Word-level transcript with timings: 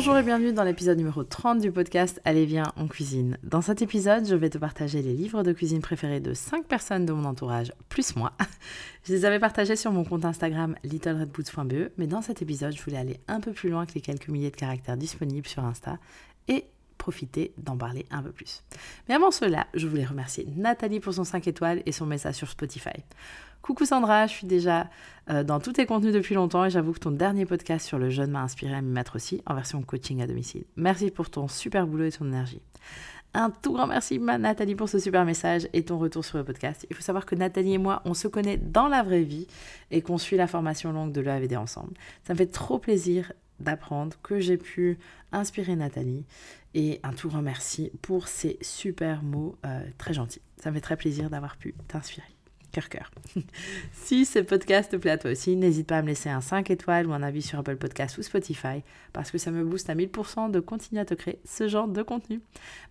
Bonjour 0.00 0.16
et 0.16 0.22
bienvenue 0.22 0.54
dans 0.54 0.64
l'épisode 0.64 0.96
numéro 0.96 1.24
30 1.24 1.60
du 1.60 1.70
podcast 1.70 2.22
Allez 2.24 2.46
viens 2.46 2.72
en 2.76 2.88
cuisine. 2.88 3.36
Dans 3.42 3.60
cet 3.60 3.82
épisode, 3.82 4.26
je 4.26 4.34
vais 4.34 4.48
te 4.48 4.56
partager 4.56 5.02
les 5.02 5.12
livres 5.12 5.42
de 5.42 5.52
cuisine 5.52 5.82
préférés 5.82 6.20
de 6.20 6.32
5 6.32 6.64
personnes 6.64 7.04
de 7.04 7.12
mon 7.12 7.26
entourage, 7.26 7.74
plus 7.90 8.16
moi. 8.16 8.32
Je 9.04 9.12
les 9.12 9.26
avais 9.26 9.38
partagés 9.38 9.76
sur 9.76 9.92
mon 9.92 10.04
compte 10.04 10.24
Instagram 10.24 10.74
littleredboots.be, 10.84 11.90
mais 11.98 12.06
dans 12.06 12.22
cet 12.22 12.40
épisode, 12.40 12.74
je 12.74 12.82
voulais 12.82 12.96
aller 12.96 13.20
un 13.28 13.40
peu 13.40 13.52
plus 13.52 13.68
loin 13.68 13.84
que 13.84 13.92
les 13.92 14.00
quelques 14.00 14.28
milliers 14.28 14.50
de 14.50 14.56
caractères 14.56 14.96
disponibles 14.96 15.46
sur 15.46 15.66
Insta 15.66 15.98
et 16.48 16.64
profiter 17.00 17.52
d'en 17.56 17.76
parler 17.76 18.06
un 18.10 18.22
peu 18.22 18.30
plus. 18.30 18.62
Mais 19.08 19.14
avant 19.16 19.32
cela, 19.32 19.66
je 19.74 19.88
voulais 19.88 20.04
remercier 20.04 20.46
Nathalie 20.56 21.00
pour 21.00 21.14
son 21.14 21.24
5 21.24 21.48
étoiles 21.48 21.82
et 21.86 21.92
son 21.92 22.06
message 22.06 22.36
sur 22.36 22.48
Spotify. 22.48 23.02
Coucou 23.62 23.84
Sandra, 23.84 24.26
je 24.26 24.32
suis 24.32 24.46
déjà 24.46 24.88
euh, 25.30 25.42
dans 25.42 25.60
tous 25.60 25.72
tes 25.72 25.86
contenus 25.86 26.12
depuis 26.12 26.34
longtemps 26.34 26.64
et 26.64 26.70
j'avoue 26.70 26.92
que 26.92 26.98
ton 26.98 27.10
dernier 27.10 27.46
podcast 27.46 27.86
sur 27.86 27.98
le 27.98 28.10
jeûne 28.10 28.30
m'a 28.30 28.42
inspiré 28.42 28.74
à 28.74 28.82
m'y 28.82 28.90
mettre 28.90 29.16
aussi 29.16 29.42
en 29.46 29.54
version 29.54 29.82
coaching 29.82 30.22
à 30.22 30.26
domicile. 30.26 30.64
Merci 30.76 31.10
pour 31.10 31.30
ton 31.30 31.48
super 31.48 31.86
boulot 31.86 32.04
et 32.04 32.12
ton 32.12 32.26
énergie. 32.26 32.62
Un 33.32 33.50
tout 33.50 33.72
grand 33.72 33.86
merci 33.86 34.18
Nathalie 34.18 34.74
pour 34.74 34.88
ce 34.88 34.98
super 34.98 35.24
message 35.24 35.68
et 35.72 35.84
ton 35.84 35.98
retour 35.98 36.24
sur 36.24 36.36
le 36.36 36.44
podcast. 36.44 36.86
Il 36.90 36.96
faut 36.96 37.02
savoir 37.02 37.26
que 37.26 37.34
Nathalie 37.34 37.74
et 37.74 37.78
moi, 37.78 38.02
on 38.04 38.12
se 38.12 38.28
connaît 38.28 38.56
dans 38.56 38.88
la 38.88 39.02
vraie 39.02 39.22
vie 39.22 39.46
et 39.90 40.02
qu'on 40.02 40.18
suit 40.18 40.36
la 40.36 40.48
formation 40.48 40.92
longue 40.92 41.12
de 41.12 41.20
l'EAVD 41.20 41.56
ensemble. 41.56 41.94
Ça 42.24 42.32
me 42.34 42.38
fait 42.38 42.46
trop 42.46 42.78
plaisir 42.78 43.32
d'apprendre 43.60 44.16
que 44.22 44.40
j'ai 44.40 44.56
pu 44.56 44.98
inspirer 45.32 45.76
Nathalie 45.76 46.24
et 46.74 47.00
un 47.02 47.12
tout 47.12 47.28
grand 47.28 47.42
merci 47.42 47.90
pour 48.02 48.28
ces 48.28 48.58
super 48.60 49.22
mots 49.22 49.58
euh, 49.66 49.82
très 49.98 50.14
gentils. 50.14 50.42
Ça 50.56 50.70
me 50.70 50.76
fait 50.76 50.80
très 50.80 50.96
plaisir 50.96 51.30
d'avoir 51.30 51.56
pu 51.56 51.74
t'inspirer 51.88 52.22
cœur 52.70 52.88
cœur. 52.88 53.10
si 53.92 54.24
ce 54.24 54.38
podcast 54.38 54.92
te 54.92 54.96
plaît 54.96 55.10
à 55.10 55.18
toi 55.18 55.30
aussi, 55.32 55.56
n'hésite 55.56 55.86
pas 55.86 55.98
à 55.98 56.02
me 56.02 56.08
laisser 56.08 56.28
un 56.28 56.40
5 56.40 56.70
étoiles 56.70 57.06
ou 57.06 57.12
un 57.12 57.22
avis 57.22 57.42
sur 57.42 57.58
Apple 57.58 57.76
Podcast 57.76 58.16
ou 58.18 58.22
Spotify 58.22 58.82
parce 59.12 59.30
que 59.30 59.38
ça 59.38 59.50
me 59.50 59.64
booste 59.64 59.90
à 59.90 59.94
1000% 59.94 60.50
de 60.50 60.60
continuer 60.60 61.00
à 61.00 61.04
te 61.04 61.14
créer 61.14 61.40
ce 61.44 61.68
genre 61.68 61.88
de 61.88 62.02
contenu. 62.02 62.40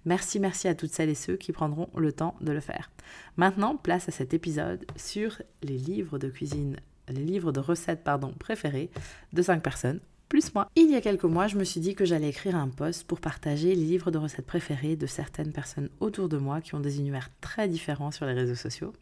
Merci, 0.06 0.40
merci 0.40 0.68
à 0.68 0.76
toutes 0.76 0.92
celles 0.92 1.10
et 1.10 1.16
ceux 1.16 1.38
qui 1.38 1.52
prendront 1.52 1.90
le 1.96 2.12
temps 2.12 2.36
de 2.42 2.52
le 2.52 2.60
faire. 2.60 2.92
Maintenant, 3.38 3.76
place 3.76 4.10
à 4.10 4.12
cet 4.12 4.34
épisode 4.34 4.86
sur 4.96 5.42
les 5.64 5.78
livres 5.78 6.20
de 6.20 6.30
cuisine, 6.30 6.78
les 7.08 7.24
livres 7.24 7.52
de 7.52 7.60
recettes 7.60 8.04
pardon, 8.04 8.34
préférés 8.38 8.92
de 9.34 9.42
5 9.42 9.64
personnes 9.64 10.00
plus 10.30 10.54
moi. 10.54 10.70
Il 10.76 10.90
y 10.92 10.96
a 10.96 11.02
quelques 11.02 11.24
mois, 11.24 11.48
je 11.48 11.58
me 11.58 11.64
suis 11.64 11.82
dit 11.82 11.96
que 11.96 12.06
j'allais 12.06 12.30
écrire 12.30 12.56
un 12.56 12.70
post 12.70 13.06
pour 13.06 13.20
partager 13.20 13.70
les 13.70 13.84
livres 13.84 14.12
de 14.12 14.20
recettes 14.20 14.46
préférés 14.46 14.96
de 14.96 15.08
certaines 15.08 15.52
personnes 15.52 15.90
autour 16.00 16.30
de 16.30 16.38
moi 16.38 16.62
qui 16.62 16.76
ont 16.76 16.80
des 16.80 17.00
univers 17.00 17.30
très 17.42 17.68
différents 17.68 18.12
sur 18.12 18.28
les 18.28 18.34
réseaux 18.34 18.56
sociaux. 18.56 18.94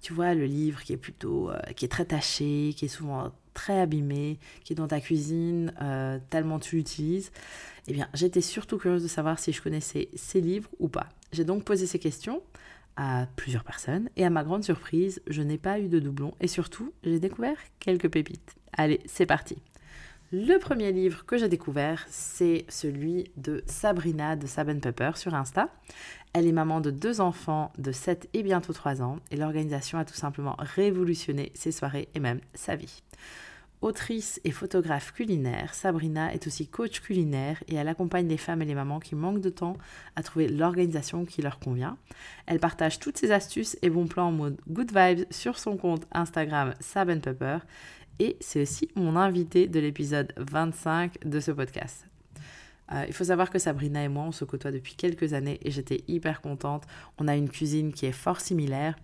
Tu 0.00 0.14
vois, 0.14 0.34
le 0.34 0.46
livre 0.46 0.82
qui 0.82 0.94
est 0.94 0.96
plutôt, 0.96 1.50
euh, 1.50 1.60
qui 1.76 1.84
est 1.84 1.88
très 1.88 2.06
taché, 2.06 2.74
qui 2.74 2.86
est 2.86 2.88
souvent 2.88 3.30
très 3.52 3.78
abîmé, 3.78 4.38
qui 4.64 4.72
est 4.72 4.76
dans 4.76 4.88
ta 4.88 5.00
cuisine 5.00 5.74
euh, 5.82 6.18
tellement 6.30 6.58
tu 6.58 6.76
l'utilises. 6.76 7.30
Eh 7.86 7.92
bien, 7.92 8.08
j'étais 8.14 8.40
surtout 8.40 8.78
curieuse 8.78 9.02
de 9.02 9.08
savoir 9.08 9.38
si 9.38 9.52
je 9.52 9.60
connaissais 9.60 10.08
ces 10.16 10.40
livres 10.40 10.70
ou 10.78 10.88
pas. 10.88 11.10
J'ai 11.32 11.44
donc 11.44 11.64
posé 11.64 11.86
ces 11.86 11.98
questions 11.98 12.42
à 12.96 13.26
plusieurs 13.36 13.64
personnes 13.64 14.08
et 14.16 14.24
à 14.24 14.30
ma 14.30 14.44
grande 14.44 14.64
surprise, 14.64 15.20
je 15.26 15.42
n'ai 15.42 15.58
pas 15.58 15.78
eu 15.78 15.88
de 15.88 15.98
doublon 15.98 16.34
et 16.40 16.48
surtout, 16.48 16.92
j'ai 17.04 17.20
découvert 17.20 17.56
quelques 17.78 18.08
pépites. 18.08 18.54
Allez, 18.72 19.00
c'est 19.06 19.26
parti. 19.26 19.56
Le 20.32 20.58
premier 20.58 20.92
livre 20.92 21.26
que 21.26 21.36
j'ai 21.36 21.48
découvert, 21.48 22.06
c'est 22.08 22.64
celui 22.68 23.32
de 23.36 23.64
Sabrina 23.66 24.36
de 24.36 24.46
Saben 24.46 24.80
Pepper 24.80 25.10
sur 25.16 25.34
Insta. 25.34 25.70
Elle 26.34 26.46
est 26.46 26.52
maman 26.52 26.80
de 26.80 26.92
deux 26.92 27.20
enfants 27.20 27.72
de 27.78 27.90
7 27.90 28.28
et 28.32 28.44
bientôt 28.44 28.72
3 28.72 29.02
ans 29.02 29.18
et 29.32 29.36
l'organisation 29.36 29.98
a 29.98 30.04
tout 30.04 30.14
simplement 30.14 30.54
révolutionné 30.60 31.50
ses 31.56 31.72
soirées 31.72 32.08
et 32.14 32.20
même 32.20 32.38
sa 32.54 32.76
vie. 32.76 33.02
Autrice 33.82 34.42
et 34.44 34.50
photographe 34.50 35.10
culinaire, 35.12 35.72
Sabrina 35.72 36.34
est 36.34 36.46
aussi 36.46 36.68
coach 36.68 37.00
culinaire 37.00 37.64
et 37.66 37.76
elle 37.76 37.88
accompagne 37.88 38.28
les 38.28 38.36
femmes 38.36 38.60
et 38.60 38.66
les 38.66 38.74
mamans 38.74 39.00
qui 39.00 39.14
manquent 39.14 39.40
de 39.40 39.48
temps 39.48 39.78
à 40.16 40.22
trouver 40.22 40.48
l'organisation 40.48 41.24
qui 41.24 41.40
leur 41.40 41.58
convient. 41.58 41.96
Elle 42.44 42.60
partage 42.60 42.98
toutes 42.98 43.16
ses 43.16 43.32
astuces 43.32 43.78
et 43.80 43.88
bons 43.88 44.06
plans 44.06 44.28
en 44.28 44.32
mode 44.32 44.60
good 44.68 44.92
vibes 44.94 45.24
sur 45.30 45.58
son 45.58 45.78
compte 45.78 46.06
Instagram 46.12 46.74
Saben 46.78 47.22
Pepper 47.22 47.58
et 48.20 48.36
c'est 48.40 48.62
aussi 48.62 48.88
mon 48.94 49.16
invité 49.16 49.66
de 49.66 49.80
l'épisode 49.80 50.32
25 50.36 51.26
de 51.26 51.40
ce 51.40 51.50
podcast. 51.50 52.06
Euh, 52.92 53.04
il 53.08 53.14
faut 53.14 53.24
savoir 53.24 53.50
que 53.50 53.58
Sabrina 53.58 54.04
et 54.04 54.08
moi, 54.08 54.24
on 54.24 54.32
se 54.32 54.44
côtoie 54.44 54.70
depuis 54.70 54.94
quelques 54.94 55.32
années 55.32 55.58
et 55.62 55.70
j'étais 55.70 56.04
hyper 56.06 56.42
contente. 56.42 56.84
On 57.18 57.28
a 57.28 57.34
une 57.34 57.48
cuisine 57.48 57.92
qui 57.92 58.06
est 58.06 58.12
fort 58.12 58.40
similaire 58.40 58.96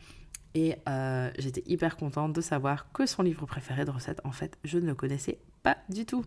et 0.54 0.76
euh, 0.88 1.30
j'étais 1.38 1.62
hyper 1.66 1.96
contente 1.96 2.34
de 2.34 2.40
savoir 2.42 2.92
que 2.92 3.06
son 3.06 3.22
livre 3.22 3.46
préféré 3.46 3.84
de 3.86 3.90
recettes, 3.90 4.20
en 4.24 4.32
fait, 4.32 4.58
je 4.64 4.78
ne 4.78 4.86
le 4.86 4.94
connaissais 4.94 5.38
pas 5.62 5.78
du 5.88 6.04
tout. 6.04 6.24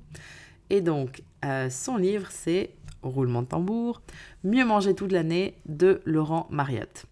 Et 0.71 0.81
donc, 0.81 1.21
euh, 1.45 1.69
son 1.69 1.95
livre, 1.95 2.27
c'est 2.31 2.71
Roulement 3.01 3.43
de 3.43 3.47
tambour, 3.47 4.01
Mieux 4.43 4.65
manger 4.65 4.93
toute 4.93 5.13
l'année 5.13 5.55
de 5.65 6.01
Laurent 6.05 6.47
Mariotte. 6.49 7.05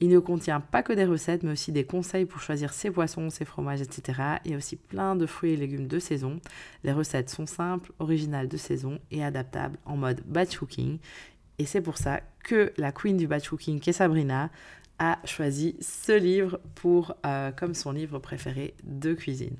Il 0.00 0.10
ne 0.10 0.18
contient 0.20 0.60
pas 0.60 0.82
que 0.82 0.92
des 0.92 1.04
recettes, 1.04 1.42
mais 1.42 1.52
aussi 1.52 1.72
des 1.72 1.84
conseils 1.84 2.24
pour 2.24 2.40
choisir 2.40 2.72
ses 2.72 2.90
poissons, 2.90 3.30
ses 3.30 3.44
fromages, 3.44 3.80
etc. 3.80 4.20
Et 4.44 4.54
aussi 4.54 4.76
plein 4.76 5.16
de 5.16 5.26
fruits 5.26 5.52
et 5.52 5.56
légumes 5.56 5.88
de 5.88 5.98
saison. 5.98 6.40
Les 6.84 6.92
recettes 6.92 7.30
sont 7.30 7.46
simples, 7.46 7.92
originales 7.98 8.48
de 8.48 8.56
saison 8.56 9.00
et 9.10 9.24
adaptables 9.24 9.78
en 9.84 9.96
mode 9.96 10.22
batch 10.24 10.56
cooking. 10.56 10.98
Et 11.58 11.66
c'est 11.66 11.80
pour 11.80 11.98
ça 11.98 12.20
que 12.44 12.72
la 12.76 12.92
queen 12.92 13.16
du 13.16 13.26
batch 13.26 13.48
cooking, 13.48 13.80
qui 13.80 13.90
est 13.90 13.94
Sabrina, 13.94 14.50
a 15.00 15.18
choisi 15.24 15.76
ce 15.80 16.16
livre 16.16 16.60
pour, 16.74 17.14
euh, 17.26 17.50
comme 17.52 17.74
son 17.74 17.92
livre 17.92 18.18
préféré 18.18 18.74
de 18.84 19.14
cuisine. 19.14 19.56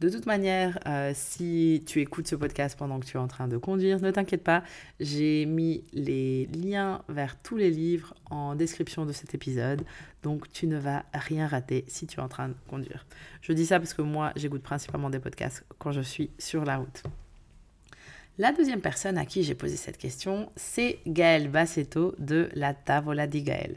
De 0.00 0.08
toute 0.08 0.24
manière, 0.24 0.78
euh, 0.86 1.12
si 1.14 1.82
tu 1.86 2.00
écoutes 2.00 2.26
ce 2.26 2.34
podcast 2.34 2.78
pendant 2.78 2.98
que 2.98 3.04
tu 3.04 3.18
es 3.18 3.20
en 3.20 3.28
train 3.28 3.48
de 3.48 3.58
conduire, 3.58 4.00
ne 4.00 4.10
t'inquiète 4.10 4.42
pas, 4.42 4.64
j'ai 4.98 5.44
mis 5.44 5.84
les 5.92 6.46
liens 6.46 7.02
vers 7.10 7.36
tous 7.36 7.58
les 7.58 7.70
livres 7.70 8.14
en 8.30 8.54
description 8.54 9.04
de 9.04 9.12
cet 9.12 9.34
épisode, 9.34 9.82
donc 10.22 10.50
tu 10.52 10.66
ne 10.66 10.78
vas 10.78 11.04
rien 11.12 11.46
rater 11.46 11.84
si 11.86 12.06
tu 12.06 12.18
es 12.18 12.22
en 12.22 12.28
train 12.28 12.48
de 12.48 12.54
conduire. 12.66 13.04
Je 13.42 13.52
dis 13.52 13.66
ça 13.66 13.78
parce 13.78 13.92
que 13.92 14.00
moi, 14.00 14.32
j'écoute 14.36 14.62
principalement 14.62 15.10
des 15.10 15.18
podcasts 15.18 15.66
quand 15.78 15.92
je 15.92 16.00
suis 16.00 16.30
sur 16.38 16.64
la 16.64 16.78
route. 16.78 17.02
La 18.38 18.52
deuxième 18.52 18.80
personne 18.80 19.18
à 19.18 19.26
qui 19.26 19.42
j'ai 19.42 19.54
posé 19.54 19.76
cette 19.76 19.98
question, 19.98 20.50
c'est 20.56 21.00
Gaël 21.06 21.50
Bassetto 21.50 22.14
de 22.18 22.48
La 22.54 22.72
Tavola 22.72 23.26
di 23.26 23.42
Gaël. 23.42 23.76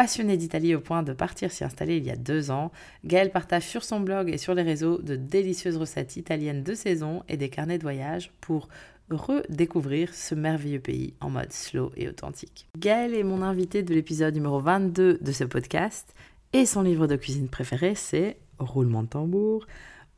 Passionné 0.00 0.38
d'Italie 0.38 0.74
au 0.74 0.80
point 0.80 1.02
de 1.02 1.12
partir 1.12 1.52
s'y 1.52 1.62
installer 1.62 1.98
il 1.98 2.06
y 2.06 2.10
a 2.10 2.16
deux 2.16 2.50
ans, 2.50 2.72
Gaël 3.04 3.30
partage 3.30 3.66
sur 3.66 3.84
son 3.84 4.00
blog 4.00 4.30
et 4.30 4.38
sur 4.38 4.54
les 4.54 4.62
réseaux 4.62 4.96
de 4.96 5.14
délicieuses 5.14 5.76
recettes 5.76 6.16
italiennes 6.16 6.62
de 6.62 6.72
saison 6.72 7.22
et 7.28 7.36
des 7.36 7.50
carnets 7.50 7.76
de 7.76 7.82
voyage 7.82 8.32
pour 8.40 8.70
redécouvrir 9.10 10.14
ce 10.14 10.34
merveilleux 10.34 10.80
pays 10.80 11.12
en 11.20 11.28
mode 11.28 11.52
slow 11.52 11.92
et 11.98 12.08
authentique. 12.08 12.66
Gaël 12.78 13.14
est 13.14 13.22
mon 13.22 13.42
invité 13.42 13.82
de 13.82 13.92
l'épisode 13.92 14.32
numéro 14.32 14.58
22 14.58 15.18
de 15.20 15.32
ce 15.32 15.44
podcast 15.44 16.14
et 16.54 16.64
son 16.64 16.80
livre 16.80 17.06
de 17.06 17.16
cuisine 17.16 17.50
préféré 17.50 17.94
c'est 17.94 18.38
Roulement 18.58 19.02
de 19.02 19.08
tambour. 19.08 19.66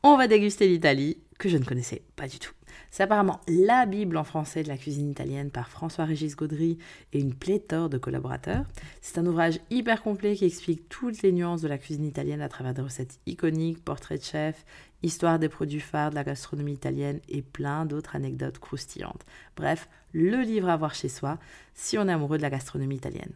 On 0.01 0.15
va 0.15 0.29
déguster 0.29 0.69
l'Italie 0.69 1.17
que 1.37 1.49
je 1.49 1.57
ne 1.57 1.65
connaissais 1.65 2.01
pas 2.15 2.27
du 2.27 2.39
tout. 2.39 2.53
C'est 2.89 3.03
apparemment 3.03 3.41
la 3.47 3.85
Bible 3.85 4.17
en 4.17 4.23
français 4.23 4.63
de 4.63 4.67
la 4.67 4.77
cuisine 4.77 5.09
italienne 5.09 5.51
par 5.51 5.69
François-Régis 5.69 6.35
Gaudry 6.35 6.77
et 7.11 7.19
une 7.19 7.33
pléthore 7.33 7.89
de 7.89 7.97
collaborateurs. 7.97 8.65
C'est 9.01 9.17
un 9.17 9.25
ouvrage 9.25 9.59
hyper 9.69 10.01
complet 10.01 10.35
qui 10.35 10.45
explique 10.45 10.89
toutes 10.89 11.21
les 11.21 11.31
nuances 11.31 11.61
de 11.61 11.67
la 11.67 11.77
cuisine 11.77 12.05
italienne 12.05 12.41
à 12.41 12.49
travers 12.49 12.73
des 12.73 12.81
recettes 12.81 13.19
iconiques, 13.25 13.83
portraits 13.83 14.19
de 14.19 14.25
chefs, 14.25 14.65
histoire 15.01 15.39
des 15.39 15.49
produits 15.49 15.79
phares 15.79 16.11
de 16.11 16.15
la 16.15 16.23
gastronomie 16.23 16.73
italienne 16.73 17.19
et 17.29 17.41
plein 17.41 17.85
d'autres 17.85 18.15
anecdotes 18.15 18.59
croustillantes. 18.59 19.25
Bref, 19.55 19.89
le 20.13 20.41
livre 20.41 20.69
à 20.69 20.77
voir 20.77 20.95
chez 20.95 21.09
soi 21.09 21.39
si 21.73 21.97
on 21.97 22.07
est 22.07 22.13
amoureux 22.13 22.37
de 22.37 22.43
la 22.43 22.49
gastronomie 22.49 22.95
italienne. 22.95 23.33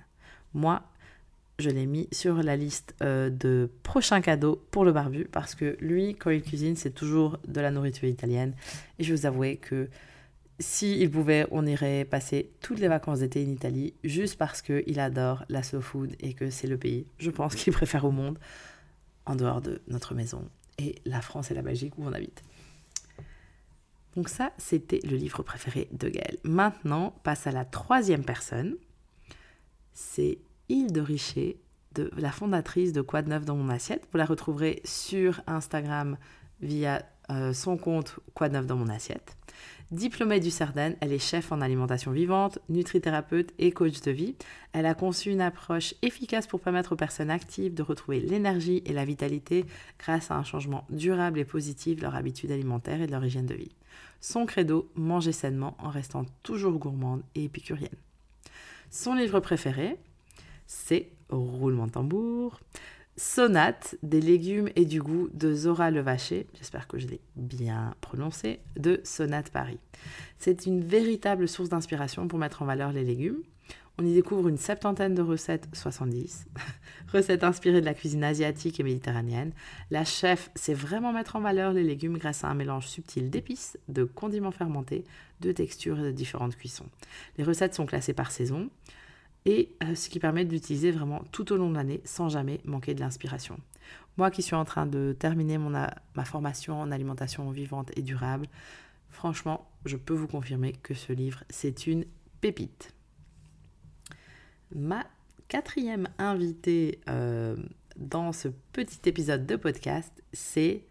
Moi, 0.54 0.82
je 1.60 1.70
l'ai 1.70 1.86
mis 1.86 2.08
sur 2.12 2.44
la 2.44 2.56
liste 2.56 2.96
euh, 3.02 3.30
de 3.30 3.70
prochains 3.84 4.22
cadeaux 4.22 4.62
pour 4.72 4.86
le 4.86 4.92
barbu 4.92 5.26
parce 5.32 5.56
que 5.56 5.76
lui, 5.80 6.16
quand 6.16 6.30
il 6.30 6.44
cuisine, 6.44 6.76
c'est 6.76 6.92
toujours 6.92 7.40
de 7.48 7.60
la 7.62 7.72
nourriture 7.72 8.08
italienne. 8.08 8.54
Et 9.00 9.04
je 9.04 9.14
vous 9.14 9.26
avouer 9.26 9.58
que 9.58 9.90
s'il 10.60 11.10
pouvait, 11.10 11.48
on 11.52 11.66
irait 11.66 12.06
passer 12.06 12.52
toutes 12.62 12.80
les 12.80 12.88
vacances 12.88 13.20
d'été 13.20 13.44
en 13.46 13.50
Italie 13.50 13.94
juste 14.04 14.38
parce 14.38 14.62
qu'il 14.62 15.00
adore 15.00 15.46
la 15.50 15.64
slow 15.64 15.82
food 15.82 16.16
et 16.20 16.34
que 16.34 16.50
c'est 16.50 16.68
le 16.68 16.78
pays, 16.78 17.06
je 17.20 17.30
pense, 17.30 17.56
qu'il 17.56 17.74
préfère 17.74 18.06
au 18.06 18.12
monde 18.12 18.40
en 19.26 19.36
dehors 19.36 19.62
de 19.62 19.82
notre 19.88 20.16
maison 20.16 20.48
et 20.78 20.96
la 21.06 21.22
France 21.22 21.52
et 21.52 21.54
la 21.54 21.62
Belgique 21.62 21.98
où 21.98 22.06
on 22.06 22.14
habite. 22.14 22.44
Donc 24.16 24.30
ça, 24.30 24.52
c'était 24.58 25.00
le 25.04 25.16
livre 25.16 25.44
préféré 25.44 25.88
de 25.92 26.10
Gaël. 26.10 26.38
Maintenant, 26.44 27.14
passe 27.24 27.46
à 27.46 27.52
la 27.52 27.66
troisième 27.66 28.24
personne. 28.24 28.76
C'est 29.94 30.40
Hilde 30.70 30.98
Richer, 30.98 31.60
de, 31.96 32.12
la 32.18 32.32
fondatrice 32.32 32.94
de 32.94 33.02
Quoi 33.02 33.22
de 33.22 33.30
neuf 33.30 33.46
dans 33.46 33.56
mon 33.56 33.70
assiette. 33.70 34.08
Vous 34.12 34.18
la 34.18 34.26
retrouverez 34.26 34.82
sur 34.84 35.42
Instagram 35.48 36.18
via 36.62 37.04
euh, 37.30 37.54
son 37.54 37.78
compte 37.78 38.20
Quoi 38.34 38.50
de 38.50 38.54
neuf 38.54 38.68
dans 38.68 38.76
mon 38.76 38.90
assiette. 38.90 39.38
Diplômée 39.92 40.42
du 40.42 40.52
CERDEN, 40.52 40.98
elle 41.00 41.14
est 41.14 41.20
chef 41.20 41.54
en 41.54 41.62
alimentation 41.62 42.12
vivante, 42.12 42.60
nutrithérapeute 42.68 43.54
et 43.58 43.72
coach 43.72 44.02
de 44.02 44.12
vie. 44.12 44.36
Elle 44.74 44.86
a 44.86 44.94
conçu 44.94 45.32
une 45.32 45.40
approche 45.40 45.96
efficace 46.02 46.46
pour 46.46 46.60
permettre 46.60 46.92
aux 46.92 46.98
personnes 46.98 47.30
actives 47.30 47.74
de 47.74 47.84
retrouver 47.84 48.20
l'énergie 48.20 48.84
et 48.86 48.92
la 48.92 49.06
vitalité 49.06 49.66
grâce 49.98 50.30
à 50.30 50.36
un 50.36 50.44
changement 50.44 50.86
durable 50.90 51.40
et 51.40 51.46
positif 51.46 51.96
de 51.96 52.02
leur 52.02 52.16
habitude 52.16 52.52
alimentaire 52.52 53.02
et 53.02 53.08
de 53.08 53.12
leur 53.12 53.24
hygiène 53.24 53.46
de 53.46 53.56
vie. 53.56 53.72
Son 54.20 54.46
credo, 54.46 54.92
manger 54.96 55.32
sainement 55.32 55.78
en 55.80 55.90
restant 55.90 56.26
toujours 56.44 56.78
gourmande 56.78 57.24
et 57.36 57.46
épicurienne. 57.46 57.90
Son 58.90 59.14
livre 59.14 59.40
préféré, 59.40 59.98
c'est 60.68 61.10
Roulement 61.30 61.88
de 61.88 61.92
tambour, 61.92 62.62
Sonate 63.18 63.96
des 64.04 64.22
légumes 64.22 64.70
et 64.76 64.86
du 64.86 65.02
goût 65.02 65.28
de 65.34 65.54
Zora 65.54 65.92
Levaché, 65.92 66.48
j'espère 66.54 66.88
que 66.88 67.00
je 67.00 67.08
l'ai 67.08 67.20
bien 67.36 67.96
prononcé, 68.00 68.60
de 68.78 69.02
Sonate 69.04 69.50
Paris. 69.50 69.80
C'est 70.38 70.68
une 70.68 70.84
véritable 70.84 71.48
source 71.48 71.70
d'inspiration 71.70 72.28
pour 72.28 72.40
mettre 72.40 72.62
en 72.62 72.66
valeur 72.66 72.94
les 72.94 73.04
légumes. 73.04 73.42
On 73.98 74.06
y 74.06 74.14
découvre 74.14 74.48
une 74.48 74.60
septantaine 74.60 75.16
de 75.16 75.24
recettes, 75.24 75.68
70, 75.74 76.46
recettes 77.12 77.44
inspirées 77.44 77.82
de 77.82 77.86
la 77.86 77.96
cuisine 77.96 78.24
asiatique 78.24 78.80
et 78.80 78.84
méditerranéenne. 78.84 79.52
La 79.90 80.06
chef 80.06 80.52
sait 80.54 80.76
vraiment 80.76 81.12
mettre 81.12 81.36
en 81.36 81.42
valeur 81.42 81.74
les 81.74 81.84
légumes 81.84 82.20
grâce 82.20 82.44
à 82.44 82.50
un 82.50 82.54
mélange 82.54 82.86
subtil 82.86 83.32
d'épices, 83.32 83.80
de 83.90 84.04
condiments 84.04 84.52
fermentés, 84.52 85.04
de 85.42 85.52
textures 85.52 86.00
et 86.00 86.04
de 86.04 86.12
différentes 86.12 86.56
cuissons. 86.56 86.88
Les 87.40 87.44
recettes 87.44 87.74
sont 87.74 87.88
classées 87.88 88.14
par 88.14 88.32
saison 88.32 88.70
et 89.48 89.72
euh, 89.82 89.96
ce 89.96 90.10
qui 90.10 90.20
permet 90.20 90.46
d'utiliser 90.46 90.92
vraiment 90.92 91.24
tout 91.32 91.52
au 91.54 91.58
long 91.58 91.72
de 91.72 91.76
l'année 91.76 92.02
sans 92.04 92.30
jamais 92.30 92.60
manquer 92.66 92.94
de 92.94 93.00
l'inspiration. 93.00 93.58
Moi 94.18 94.30
qui 94.30 94.44
suis 94.44 94.56
en 94.56 94.66
train 94.66 94.86
de 94.86 95.16
terminer 95.18 95.58
ma 95.58 96.26
formation 96.26 96.80
en 96.80 96.92
alimentation 96.92 97.50
vivante 97.50 97.92
et 97.96 98.02
durable, 98.02 98.48
franchement, 99.10 99.70
je 99.86 99.96
peux 99.96 100.14
vous 100.14 100.28
confirmer 100.28 100.74
que 100.74 100.94
ce 100.94 101.14
livre, 101.14 101.44
c'est 101.50 101.88
une 101.88 102.04
pépite. 102.42 102.94
Ma 104.76 105.06
quatrième 105.48 106.10
invitée 106.18 107.00
euh, 107.08 107.56
dans 107.96 108.34
ce 108.34 108.50
petit 108.74 109.00
épisode 109.06 109.46
de 109.46 109.56
podcast, 109.56 110.12
c'est 110.34 110.84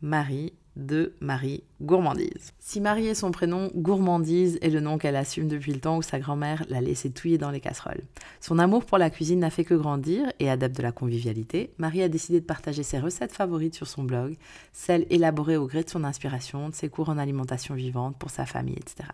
Marie 0.00 0.54
de 0.78 1.12
Marie 1.20 1.64
Gourmandise. 1.82 2.52
Si 2.60 2.80
Marie 2.80 3.08
est 3.08 3.14
son 3.14 3.32
prénom, 3.32 3.70
Gourmandise 3.74 4.58
est 4.62 4.70
le 4.70 4.80
nom 4.80 4.96
qu'elle 4.96 5.16
assume 5.16 5.48
depuis 5.48 5.72
le 5.72 5.80
temps 5.80 5.98
où 5.98 6.02
sa 6.02 6.18
grand-mère 6.18 6.64
l'a 6.68 6.80
laissé 6.80 7.10
touiller 7.10 7.36
dans 7.36 7.50
les 7.50 7.60
casseroles. 7.60 8.02
Son 8.40 8.58
amour 8.58 8.84
pour 8.84 8.96
la 8.96 9.10
cuisine 9.10 9.40
n'a 9.40 9.50
fait 9.50 9.64
que 9.64 9.74
grandir 9.74 10.32
et 10.38 10.48
adepte 10.48 10.76
de 10.76 10.82
la 10.82 10.92
convivialité, 10.92 11.74
Marie 11.78 12.02
a 12.02 12.08
décidé 12.08 12.40
de 12.40 12.46
partager 12.46 12.84
ses 12.84 12.98
recettes 12.98 13.32
favorites 13.32 13.74
sur 13.74 13.88
son 13.88 14.04
blog, 14.04 14.36
celles 14.72 15.06
élaborées 15.10 15.56
au 15.56 15.66
gré 15.66 15.82
de 15.82 15.90
son 15.90 16.04
inspiration, 16.04 16.68
de 16.68 16.74
ses 16.74 16.88
cours 16.88 17.08
en 17.08 17.18
alimentation 17.18 17.74
vivante 17.74 18.16
pour 18.16 18.30
sa 18.30 18.46
famille, 18.46 18.76
etc. 18.76 19.08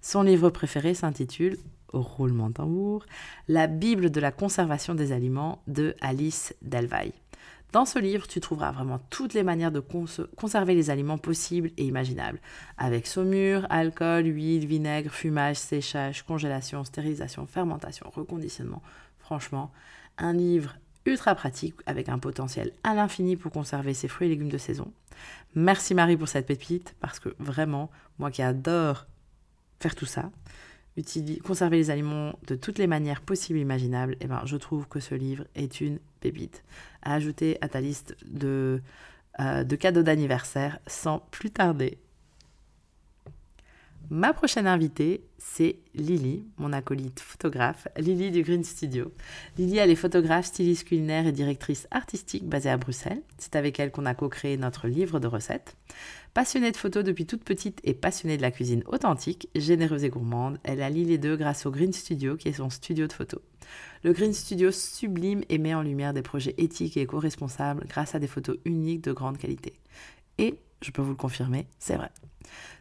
Son 0.00 0.22
livre 0.22 0.50
préféré 0.50 0.94
s'intitule 0.94 1.58
roulement 1.92 2.50
tambour, 2.50 3.04
La 3.48 3.66
Bible 3.66 4.10
de 4.10 4.20
la 4.20 4.32
conservation 4.32 4.94
des 4.94 5.12
aliments 5.12 5.62
de 5.66 5.94
Alice 6.00 6.54
Delvaille. 6.62 7.12
Dans 7.72 7.84
ce 7.84 7.98
livre, 7.98 8.26
tu 8.26 8.40
trouveras 8.40 8.70
vraiment 8.70 9.00
toutes 9.10 9.34
les 9.34 9.42
manières 9.42 9.72
de 9.72 9.82
conserver 10.36 10.74
les 10.74 10.88
aliments 10.88 11.18
possibles 11.18 11.70
et 11.76 11.84
imaginables, 11.84 12.40
avec 12.78 13.06
saumure, 13.06 13.66
alcool, 13.70 14.24
huile, 14.26 14.66
vinaigre, 14.66 15.10
fumage, 15.10 15.56
séchage, 15.56 16.22
congélation, 16.22 16.84
stérilisation, 16.84 17.46
fermentation, 17.46 18.10
reconditionnement. 18.14 18.82
Franchement, 19.18 19.72
un 20.16 20.32
livre 20.32 20.76
ultra 21.04 21.34
pratique 21.34 21.74
avec 21.86 22.08
un 22.08 22.18
potentiel 22.18 22.72
à 22.82 22.94
l'infini 22.94 23.36
pour 23.36 23.52
conserver 23.52 23.94
ses 23.94 24.08
fruits 24.08 24.28
et 24.28 24.30
légumes 24.30 24.48
de 24.48 24.58
saison. 24.58 24.90
Merci 25.54 25.94
Marie 25.94 26.16
pour 26.16 26.28
cette 26.28 26.46
pépite 26.46 26.94
parce 27.00 27.20
que 27.20 27.34
vraiment, 27.38 27.90
moi 28.18 28.30
qui 28.30 28.42
adore 28.42 29.06
faire 29.80 29.94
tout 29.94 30.06
ça, 30.06 30.30
conserver 31.42 31.76
les 31.76 31.90
aliments 31.90 32.38
de 32.46 32.54
toutes 32.54 32.78
les 32.78 32.86
manières 32.86 33.20
possibles 33.20 33.58
et 33.58 33.62
imaginables, 33.62 34.16
eh 34.20 34.26
ben, 34.26 34.42
je 34.44 34.56
trouve 34.56 34.88
que 34.88 35.00
ce 35.00 35.14
livre 35.14 35.44
est 35.54 35.80
une 35.80 35.98
pépite 36.20 36.64
à 37.02 37.14
ajouter 37.14 37.58
à 37.60 37.68
ta 37.68 37.80
liste 37.80 38.16
de, 38.26 38.80
euh, 39.40 39.64
de 39.64 39.76
cadeaux 39.76 40.02
d'anniversaire 40.02 40.78
sans 40.86 41.20
plus 41.30 41.50
tarder. 41.50 41.98
Ma 44.08 44.32
prochaine 44.32 44.68
invitée, 44.68 45.24
c'est 45.36 45.80
Lily, 45.94 46.44
mon 46.58 46.72
acolyte 46.72 47.18
photographe, 47.18 47.88
Lily 47.96 48.30
du 48.30 48.42
Green 48.42 48.62
Studio. 48.62 49.10
Lily, 49.58 49.78
elle 49.78 49.90
est 49.90 49.96
photographe, 49.96 50.46
styliste 50.46 50.86
culinaire 50.86 51.26
et 51.26 51.32
directrice 51.32 51.88
artistique 51.90 52.48
basée 52.48 52.70
à 52.70 52.76
Bruxelles. 52.76 53.22
C'est 53.36 53.56
avec 53.56 53.80
elle 53.80 53.90
qu'on 53.90 54.06
a 54.06 54.14
co-créé 54.14 54.58
notre 54.58 54.86
livre 54.86 55.18
de 55.18 55.26
recettes. 55.26 55.76
Passionnée 56.34 56.70
de 56.70 56.76
photos 56.76 57.02
depuis 57.02 57.26
toute 57.26 57.42
petite 57.42 57.80
et 57.82 57.94
passionnée 57.94 58.36
de 58.36 58.42
la 58.42 58.52
cuisine 58.52 58.84
authentique, 58.86 59.48
généreuse 59.56 60.04
et 60.04 60.08
gourmande, 60.08 60.58
elle 60.62 60.82
allie 60.82 61.04
les 61.04 61.18
deux 61.18 61.36
grâce 61.36 61.66
au 61.66 61.72
Green 61.72 61.92
Studio 61.92 62.36
qui 62.36 62.48
est 62.48 62.52
son 62.52 62.70
studio 62.70 63.08
de 63.08 63.12
photos. 63.12 63.40
Le 64.04 64.12
Green 64.12 64.32
Studio 64.32 64.70
sublime 64.70 65.42
et 65.48 65.58
met 65.58 65.74
en 65.74 65.82
lumière 65.82 66.14
des 66.14 66.22
projets 66.22 66.54
éthiques 66.58 66.96
et 66.96 67.02
éco-responsables 67.02 67.86
grâce 67.88 68.14
à 68.14 68.20
des 68.20 68.28
photos 68.28 68.56
uniques 68.64 69.02
de 69.02 69.12
grande 69.12 69.38
qualité. 69.38 69.72
Et, 70.38 70.60
je 70.82 70.90
peux 70.90 71.02
vous 71.02 71.10
le 71.10 71.16
confirmer, 71.16 71.66
c'est 71.78 71.96
vrai. 71.96 72.10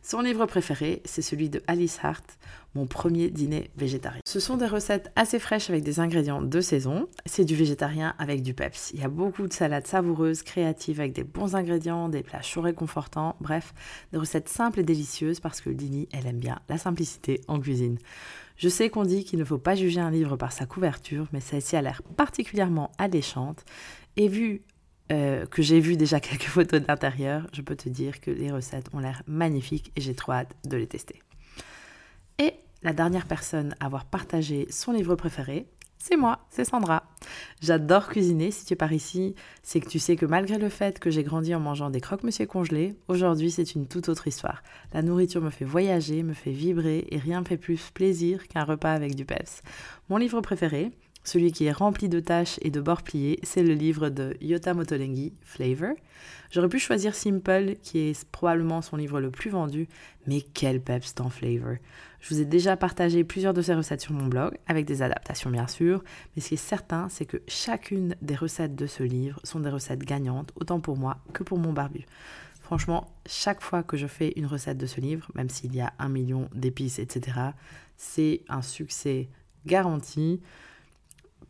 Son 0.01 0.21
livre 0.21 0.45
préféré, 0.45 1.01
c'est 1.05 1.21
celui 1.21 1.49
de 1.49 1.63
Alice 1.67 1.99
Hart, 2.03 2.37
Mon 2.75 2.85
premier 2.85 3.29
dîner 3.29 3.71
végétarien. 3.77 4.19
Ce 4.25 4.39
sont 4.39 4.57
des 4.57 4.67
recettes 4.67 5.11
assez 5.15 5.39
fraîches 5.39 5.69
avec 5.69 5.83
des 5.83 5.99
ingrédients 5.99 6.41
de 6.41 6.61
saison. 6.61 7.07
C'est 7.25 7.45
du 7.45 7.55
végétarien 7.55 8.13
avec 8.19 8.43
du 8.43 8.53
peps. 8.53 8.91
Il 8.93 8.99
y 8.99 9.03
a 9.03 9.09
beaucoup 9.09 9.47
de 9.47 9.53
salades 9.53 9.87
savoureuses, 9.87 10.43
créatives, 10.43 10.99
avec 10.99 11.13
des 11.13 11.23
bons 11.23 11.55
ingrédients, 11.55 12.09
des 12.09 12.21
plats 12.21 12.41
chauds 12.41 12.61
réconfortants. 12.61 13.37
Bref, 13.39 13.73
des 14.11 14.19
recettes 14.19 14.49
simples 14.49 14.81
et 14.81 14.83
délicieuses 14.83 15.39
parce 15.39 15.61
que 15.61 15.69
Lily, 15.69 16.09
elle 16.11 16.27
aime 16.27 16.39
bien 16.39 16.59
la 16.69 16.77
simplicité 16.77 17.41
en 17.47 17.59
cuisine. 17.59 17.97
Je 18.57 18.69
sais 18.69 18.89
qu'on 18.89 19.03
dit 19.03 19.23
qu'il 19.23 19.39
ne 19.39 19.45
faut 19.45 19.57
pas 19.57 19.75
juger 19.75 20.01
un 20.01 20.11
livre 20.11 20.35
par 20.37 20.51
sa 20.51 20.65
couverture, 20.65 21.27
mais 21.33 21.41
celle-ci 21.41 21.75
a 21.75 21.81
l'air 21.81 22.01
particulièrement 22.15 22.91
alléchante. 22.97 23.63
Et 24.17 24.27
vu 24.27 24.61
euh, 25.11 25.45
que 25.45 25.61
j'ai 25.61 25.79
vu 25.79 25.97
déjà 25.97 26.19
quelques 26.21 26.43
photos 26.43 26.81
de 26.81 26.87
l'intérieur, 26.87 27.47
je 27.53 27.61
peux 27.61 27.75
te 27.75 27.89
dire 27.89 28.21
que 28.21 28.31
les 28.31 28.51
recettes 28.51 28.87
ont 28.93 28.99
l'air 28.99 29.23
magnifiques 29.27 29.91
et 29.95 30.01
j'ai 30.01 30.15
trop 30.15 30.31
hâte 30.31 30.55
de 30.65 30.77
les 30.77 30.87
tester. 30.87 31.21
Et 32.39 32.53
la 32.83 32.93
dernière 32.93 33.27
personne 33.27 33.75
à 33.79 33.85
avoir 33.85 34.05
partagé 34.05 34.67
son 34.69 34.91
livre 34.91 35.15
préféré, 35.15 35.67
c'est 36.07 36.17
moi, 36.17 36.45
c'est 36.51 36.65
Sandra. 36.65 37.03
J'adore 37.61 38.09
cuisiner. 38.09 38.51
Si 38.51 38.63
tu 38.63 38.73
es 38.73 38.75
par 38.75 38.93
ici, 38.93 39.33
c'est 39.63 39.79
que 39.79 39.89
tu 39.89 39.97
sais 39.97 40.15
que 40.15 40.27
malgré 40.27 40.59
le 40.59 40.69
fait 40.69 40.99
que 40.99 41.09
j'ai 41.09 41.23
grandi 41.23 41.55
en 41.55 41.59
mangeant 41.59 41.89
des 41.89 41.99
croque-monsieur 41.99 42.45
congelés, 42.45 42.95
aujourd'hui 43.07 43.49
c'est 43.49 43.73
une 43.73 43.87
toute 43.87 44.07
autre 44.07 44.27
histoire. 44.27 44.61
La 44.93 45.01
nourriture 45.01 45.41
me 45.41 45.49
fait 45.49 45.65
voyager, 45.65 46.21
me 46.21 46.35
fait 46.35 46.51
vibrer 46.51 47.07
et 47.09 47.17
rien 47.17 47.41
ne 47.41 47.45
fait 47.47 47.57
plus 47.57 47.89
plaisir 47.91 48.47
qu'un 48.47 48.65
repas 48.65 48.93
avec 48.93 49.15
du 49.15 49.25
peps. 49.25 49.63
Mon 50.09 50.17
livre 50.17 50.41
préféré, 50.41 50.91
celui 51.25 51.51
qui 51.51 51.65
est 51.65 51.71
rempli 51.71 52.07
de 52.07 52.19
tâches 52.19 52.57
et 52.61 52.69
de 52.69 52.79
bords 52.79 53.01
pliés, 53.01 53.39
c'est 53.43 53.63
le 53.63 53.73
livre 53.73 54.09
de 54.09 54.37
Yota 54.41 54.73
Motolengi, 54.73 55.33
Flavor. 55.41 55.95
J'aurais 56.51 56.69
pu 56.69 56.79
choisir 56.79 57.15
Simple, 57.15 57.75
qui 57.81 57.99
est 57.99 58.25
probablement 58.29 58.81
son 58.81 58.95
livre 58.95 59.19
le 59.19 59.31
plus 59.31 59.49
vendu, 59.49 59.87
mais 60.27 60.41
quel 60.41 60.79
peps 60.79 61.15
dans 61.15 61.29
Flavor. 61.29 61.75
Je 62.21 62.33
vous 62.33 62.41
ai 62.41 62.45
déjà 62.45 62.77
partagé 62.77 63.23
plusieurs 63.23 63.53
de 63.53 63.61
ces 63.61 63.73
recettes 63.73 64.01
sur 64.01 64.13
mon 64.13 64.27
blog, 64.27 64.57
avec 64.67 64.85
des 64.85 65.01
adaptations 65.01 65.49
bien 65.49 65.67
sûr, 65.67 66.03
mais 66.35 66.41
ce 66.41 66.49
qui 66.49 66.53
est 66.53 66.57
certain, 66.57 67.09
c'est 67.09 67.25
que 67.25 67.41
chacune 67.47 68.15
des 68.21 68.35
recettes 68.35 68.75
de 68.75 68.87
ce 68.87 69.03
livre 69.03 69.39
sont 69.43 69.59
des 69.59 69.69
recettes 69.69 70.03
gagnantes, 70.03 70.51
autant 70.55 70.79
pour 70.79 70.97
moi 70.97 71.17
que 71.33 71.43
pour 71.43 71.57
mon 71.57 71.73
barbu. 71.73 72.05
Franchement, 72.61 73.13
chaque 73.27 73.61
fois 73.61 73.83
que 73.83 73.97
je 73.97 74.07
fais 74.07 74.33
une 74.37 74.47
recette 74.47 74.77
de 74.77 74.87
ce 74.87 75.01
livre, 75.01 75.29
même 75.35 75.49
s'il 75.49 75.75
y 75.75 75.81
a 75.81 75.93
un 75.99 76.09
million 76.09 76.49
d'épices, 76.53 76.97
etc., 76.97 77.39
c'est 77.95 78.41
un 78.49 78.61
succès 78.61 79.29
garanti 79.65 80.41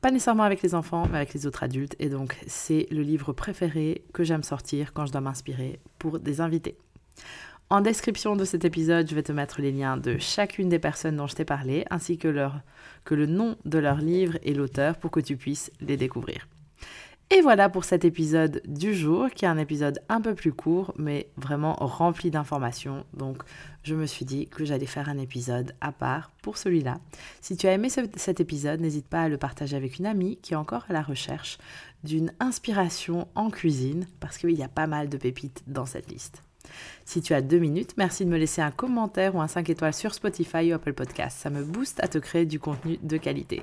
pas 0.06 0.12
nécessairement 0.12 0.44
avec 0.44 0.62
les 0.62 0.76
enfants, 0.76 1.08
mais 1.10 1.18
avec 1.18 1.34
les 1.34 1.48
autres 1.48 1.64
adultes. 1.64 1.96
Et 1.98 2.10
donc, 2.10 2.38
c'est 2.46 2.86
le 2.92 3.02
livre 3.02 3.34
préféré 3.34 4.04
que 4.14 4.24
j'aime 4.24 4.44
sortir 4.44 4.94
quand 4.94 5.08
je 5.08 5.12
dois 5.12 5.20
m'inspirer 5.20 5.80
pour 5.98 6.20
des 6.20 6.42
invités. 6.42 6.78
En 7.72 7.82
description 7.82 8.36
de 8.36 8.46
cet 8.46 8.66
épisode, 8.66 9.10
je 9.10 9.16
vais 9.16 9.24
te 9.24 9.32
mettre 9.32 9.62
les 9.62 9.72
liens 9.72 9.98
de 9.98 10.20
chacune 10.20 10.70
des 10.70 10.78
personnes 10.78 11.18
dont 11.18 11.26
je 11.26 11.34
t'ai 11.34 11.44
parlé, 11.44 11.86
ainsi 11.90 12.20
que, 12.20 12.28
que 13.04 13.16
le 13.16 13.26
nom 13.26 13.56
de 13.66 13.80
leur 13.80 13.98
livre 13.98 14.38
et 14.44 14.54
l'auteur 14.54 14.96
pour 14.98 15.10
que 15.10 15.20
tu 15.20 15.38
puisses 15.38 15.72
les 15.82 15.98
découvrir. 15.98 16.48
Et 17.32 17.42
voilà 17.42 17.70
pour 17.70 17.86
cet 17.86 18.06
épisode 18.06 18.62
du 18.68 18.94
jour, 18.94 19.30
qui 19.32 19.46
est 19.46 19.48
un 19.48 19.58
épisode 19.58 20.00
un 20.10 20.22
peu 20.22 20.36
plus 20.36 20.54
court, 20.54 20.94
mais 20.98 21.28
vraiment 21.38 21.74
rempli 21.74 22.30
d'informations. 22.30 23.04
Donc, 23.14 23.42
je 23.84 23.96
me 23.96 24.06
suis 24.06 24.26
dit 24.26 24.48
que 24.48 24.64
j'allais 24.64 24.86
faire 24.86 25.10
un 25.10 25.18
épisode 25.18 25.74
à 25.82 25.92
part 25.92 26.32
pour 26.44 26.58
celui-là. 26.58 27.00
Si 27.42 27.58
tu 27.58 27.68
as 27.68 27.74
aimé 27.74 27.90
cet 27.90 28.40
épisode, 28.40 28.80
n'hésite 28.80 29.08
pas 29.08 29.24
à 29.24 29.30
le 29.30 29.38
partager 29.38 29.76
avec 29.76 29.98
une 29.98 30.06
amie 30.06 30.38
qui 30.38 30.54
est 30.54 30.58
encore 30.58 30.86
à 30.88 30.94
la 30.94 31.02
recherche 31.02 31.58
d'une 32.04 32.32
inspiration 32.40 33.28
en 33.34 33.50
cuisine, 33.50 34.06
parce 34.20 34.38
qu'il 34.38 34.52
y 34.52 34.64
a 34.64 34.70
pas 34.70 34.86
mal 34.86 35.10
de 35.10 35.18
pépites 35.18 35.64
dans 35.66 35.88
cette 35.88 36.12
liste. 36.12 36.45
Si 37.06 37.22
tu 37.22 37.34
as 37.34 37.42
deux 37.42 37.60
minutes, 37.60 37.94
merci 37.98 38.26
de 38.26 38.30
me 38.30 38.38
laisser 38.38 38.62
un 38.62 38.72
commentaire 38.72 39.36
ou 39.36 39.42
un 39.42 39.48
5 39.48 39.70
étoiles 39.70 39.94
sur 39.94 40.14
Spotify 40.14 40.72
ou 40.72 40.76
Apple 40.76 40.94
Podcast. 40.94 41.38
Ça 41.40 41.50
me 41.50 41.64
booste 41.64 42.04
à 42.04 42.08
te 42.08 42.18
créer 42.18 42.46
du 42.46 42.60
contenu 42.60 42.98
de 43.04 43.18
qualité. 43.18 43.62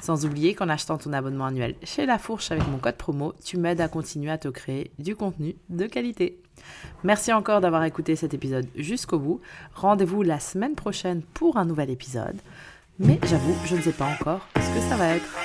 Sans 0.00 0.26
oublier 0.26 0.54
qu'en 0.54 0.68
achetant 0.68 0.98
ton 0.98 1.12
abonnement 1.12 1.46
annuel 1.46 1.74
chez 1.82 2.06
La 2.06 2.18
Fourche 2.18 2.50
avec 2.50 2.66
mon 2.68 2.78
code 2.78 2.96
promo, 2.96 3.34
tu 3.44 3.56
m'aides 3.56 3.80
à 3.80 3.88
continuer 3.88 4.30
à 4.30 4.38
te 4.38 4.48
créer 4.48 4.90
du 4.98 5.16
contenu 5.16 5.56
de 5.70 5.86
qualité. 5.86 6.38
Merci 7.02 7.32
encore 7.32 7.60
d'avoir 7.60 7.84
écouté 7.84 8.16
cet 8.16 8.34
épisode 8.34 8.66
jusqu'au 8.76 9.18
bout. 9.18 9.40
Rendez-vous 9.74 10.22
la 10.22 10.40
semaine 10.40 10.74
prochaine 10.74 11.22
pour 11.34 11.56
un 11.56 11.64
nouvel 11.64 11.90
épisode. 11.90 12.36
Mais 12.98 13.18
j'avoue, 13.24 13.56
je 13.66 13.76
ne 13.76 13.82
sais 13.82 13.92
pas 13.92 14.06
encore 14.06 14.46
ce 14.54 14.74
que 14.74 14.88
ça 14.88 14.96
va 14.96 15.16
être. 15.16 15.43